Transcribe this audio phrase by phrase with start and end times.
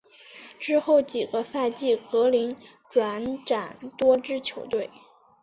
[0.57, 2.57] 之后几个赛季格林
[2.89, 4.89] 转辗多支球队。